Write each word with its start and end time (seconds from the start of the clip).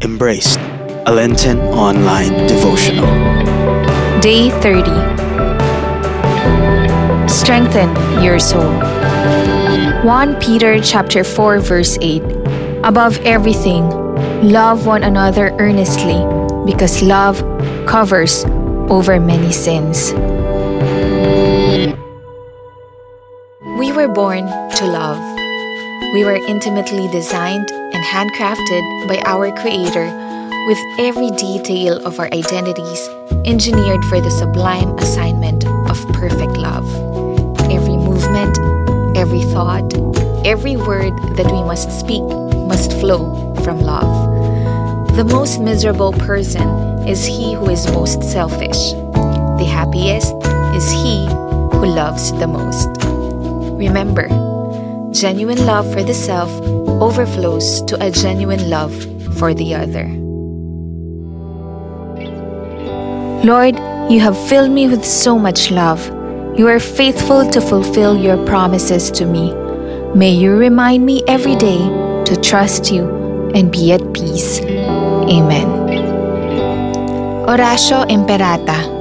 Embraced, 0.00 0.60
a 1.06 1.12
Lenten 1.12 1.58
online 1.74 2.46
devotional. 2.46 3.10
Day 4.20 4.48
30. 4.62 4.86
Strengthen 7.28 8.22
your 8.22 8.38
soul. 8.38 8.70
1 10.04 10.36
Peter 10.38 10.80
chapter 10.80 11.24
4 11.24 11.58
verse 11.58 11.98
8. 12.00 12.22
Above 12.84 13.18
everything, 13.26 13.90
love 14.40 14.86
one 14.86 15.02
another 15.02 15.50
earnestly, 15.58 16.22
because 16.64 17.02
love 17.02 17.42
covers 17.84 18.44
over 18.88 19.18
many 19.18 19.50
sins. 19.50 20.12
We 23.76 23.90
were 23.90 24.06
born 24.06 24.46
to 24.46 24.84
love. 24.86 25.18
We 26.14 26.24
were 26.24 26.38
intimately 26.46 27.08
designed 27.08 27.68
and 27.92 28.04
handcrafted 28.04 29.08
by 29.08 29.22
our 29.24 29.50
Creator 29.52 30.06
with 30.68 30.78
every 30.98 31.30
detail 31.30 31.96
of 32.06 32.20
our 32.20 32.28
identities 32.32 33.08
engineered 33.44 34.04
for 34.06 34.20
the 34.20 34.30
sublime 34.30 34.96
assignment 34.98 35.64
of 35.88 35.96
perfect 36.12 36.56
love. 36.58 36.84
Every 37.70 37.96
movement, 37.96 38.58
every 39.16 39.42
thought, 39.42 39.88
every 40.44 40.76
word 40.76 41.16
that 41.36 41.50
we 41.50 41.62
must 41.62 41.90
speak 41.98 42.22
must 42.68 42.92
flow 43.00 43.54
from 43.64 43.80
love. 43.80 44.12
The 45.16 45.24
most 45.24 45.60
miserable 45.60 46.12
person 46.12 46.68
is 47.08 47.24
he 47.24 47.54
who 47.54 47.70
is 47.70 47.90
most 47.90 48.22
selfish. 48.22 48.92
The 49.58 49.66
happiest 49.68 50.34
is 50.76 50.90
he 50.90 51.26
who 51.26 51.86
loves 51.86 52.32
the 52.32 52.46
most. 52.46 52.88
Remember, 53.78 54.28
genuine 55.12 55.64
love 55.64 55.90
for 55.92 56.02
the 56.02 56.14
self 56.14 56.50
overflows 57.00 57.82
to 57.82 57.96
a 58.04 58.10
genuine 58.10 58.70
love 58.70 58.94
for 59.38 59.54
the 59.54 59.74
other. 59.74 60.06
Lord, 63.44 63.76
you 64.10 64.20
have 64.20 64.36
filled 64.48 64.70
me 64.70 64.88
with 64.88 65.04
so 65.04 65.38
much 65.38 65.70
love. 65.70 66.04
You 66.58 66.66
are 66.68 66.80
faithful 66.80 67.48
to 67.50 67.60
fulfill 67.60 68.16
your 68.16 68.44
promises 68.46 69.10
to 69.12 69.26
me. 69.26 69.54
May 70.14 70.32
you 70.32 70.56
remind 70.56 71.06
me 71.06 71.22
every 71.28 71.54
day 71.56 71.78
to 72.24 72.40
trust 72.42 72.90
you 72.90 73.04
and 73.54 73.70
be 73.70 73.92
at 73.92 74.02
peace. 74.12 74.60
Amen. 74.60 75.68
Oratio 77.48 78.04
Imperata 78.06 78.98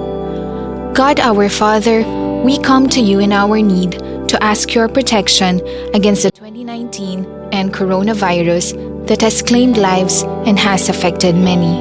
God 0.98 1.20
our 1.20 1.48
Father, 1.48 2.02
we 2.44 2.58
come 2.58 2.90
to 2.90 3.00
you 3.00 3.20
in 3.20 3.32
our 3.32 3.62
need 3.62 3.92
to 4.30 4.38
ask 4.42 4.74
your 4.74 4.90
protection 4.90 5.62
against 5.94 6.24
the 6.24 6.32
2019 6.68 7.54
and 7.54 7.74
coronavirus 7.74 9.08
that 9.08 9.22
has 9.22 9.42
claimed 9.42 9.78
lives 9.78 10.24
and 10.46 10.60
has 10.60 10.90
affected 10.90 11.34
many. 11.34 11.80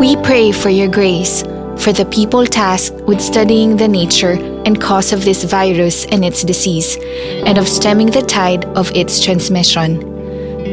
We 0.00 0.16
pray 0.22 0.50
for 0.50 0.70
your 0.70 0.88
grace 0.88 1.42
for 1.76 1.92
the 1.92 2.08
people 2.10 2.46
tasked 2.46 3.02
with 3.02 3.20
studying 3.20 3.76
the 3.76 3.86
nature 3.86 4.32
and 4.64 4.80
cause 4.80 5.12
of 5.12 5.26
this 5.26 5.44
virus 5.44 6.06
and 6.06 6.24
its 6.24 6.42
disease, 6.42 6.96
and 7.44 7.58
of 7.58 7.68
stemming 7.68 8.10
the 8.10 8.22
tide 8.22 8.64
of 8.76 8.90
its 8.92 9.22
transmission. 9.22 10.07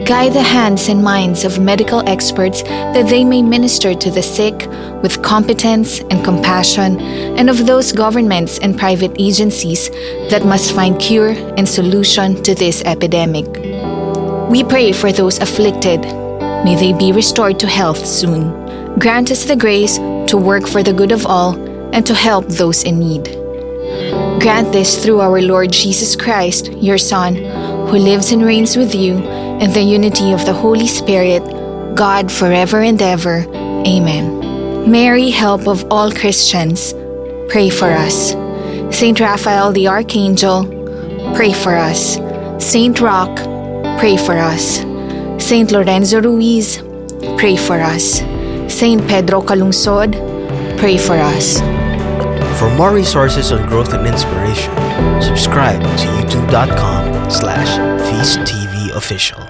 Guide 0.06 0.34
the 0.34 0.44
hands 0.44 0.88
and 0.88 1.04
minds 1.04 1.44
of 1.46 1.60
medical 1.60 2.08
experts 2.08 2.62
that 2.62 3.10
they 3.10 3.24
may 3.24 3.42
minister 3.42 3.96
to 3.96 4.12
the 4.12 4.22
sick 4.22 4.68
with 5.02 5.24
competence 5.24 6.00
and 6.12 6.24
compassion, 6.24 7.00
and 7.40 7.50
of 7.50 7.66
those 7.66 7.92
governments 7.92 8.60
and 8.60 8.78
private 8.78 9.16
agencies 9.18 9.90
that 10.30 10.46
must 10.46 10.76
find 10.76 11.00
cure 11.00 11.32
and 11.58 11.68
solution 11.68 12.36
to 12.44 12.54
this 12.54 12.84
epidemic. 12.84 13.48
We 14.48 14.64
pray 14.64 14.92
for 14.92 15.12
those 15.12 15.40
afflicted. 15.40 16.02
May 16.02 16.76
they 16.76 16.94
be 16.94 17.12
restored 17.12 17.60
to 17.62 17.68
health 17.68 18.06
soon. 18.06 19.00
Grant 19.00 19.32
us 19.32 19.46
the 19.46 19.56
grace 19.56 19.98
to 19.98 20.38
work 20.38 20.68
for 20.68 20.84
the 20.84 20.94
good 20.94 21.12
of 21.12 21.26
all 21.26 21.56
and 21.96 22.06
to 22.06 22.14
help 22.14 22.46
those 22.48 22.84
in 22.84 23.00
need. 23.00 23.26
Grant 24.40 24.72
this 24.72 25.04
through 25.04 25.22
our 25.22 25.42
Lord 25.42 25.72
Jesus 25.72 26.16
Christ, 26.16 26.72
your 26.74 27.00
Son, 27.00 27.36
who 27.88 27.98
lives 27.98 28.32
and 28.32 28.44
reigns 28.44 28.76
with 28.76 28.96
you 28.96 29.16
in 29.62 29.72
the 29.72 29.82
unity 29.82 30.32
of 30.32 30.46
the 30.46 30.54
Holy 30.54 30.88
Spirit, 30.88 31.44
God 31.96 32.32
forever 32.32 32.82
and 32.82 33.02
ever. 33.02 33.46
Amen. 33.86 34.90
Mary, 34.90 35.30
help 35.30 35.68
of 35.68 35.86
all 35.92 36.12
Christians, 36.12 36.94
pray 37.50 37.70
for 37.70 37.90
us. 37.90 38.36
Saint 38.96 39.20
Raphael 39.20 39.72
the 39.72 39.88
Archangel, 39.88 40.66
pray 41.36 41.54
for 41.54 41.76
us. 41.76 42.18
Saint 42.60 43.00
Roch, 43.02 43.36
pray 44.00 44.18
for 44.18 44.38
us. 44.38 44.80
Saint 45.44 45.72
Lorenzo 45.72 46.22
Ruiz, 46.22 46.82
pray 47.38 47.56
for 47.56 47.80
us. 47.80 48.22
Saint 48.68 49.08
Pedro 49.08 49.42
Calungsod, 49.42 50.14
pray 50.78 50.98
for 50.98 51.16
us. 51.16 51.75
For 52.58 52.70
more 52.76 52.94
resources 52.94 53.52
on 53.52 53.68
growth 53.68 53.94
and 53.94 54.08
inspiration, 54.08 54.72
subscribe 55.22 55.82
to 55.82 56.08
youtube.com 56.18 57.30
slash 57.30 57.78
feasttv 58.10 58.96
official. 58.96 59.50